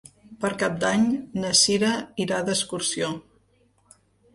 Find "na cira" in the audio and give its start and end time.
1.45-1.93